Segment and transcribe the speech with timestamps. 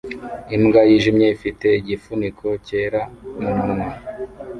[0.55, 3.01] Imbwa yijimye ifite igifuniko cyera
[3.41, 3.89] mumunwa